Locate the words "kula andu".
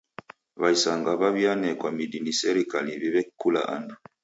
3.39-3.95